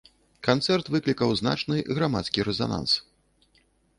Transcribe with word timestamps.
Канцэрт 0.47 0.87
выклікаў 0.95 1.35
значны 1.41 1.77
грамадскі 1.97 2.45
рэзананс. 2.47 2.91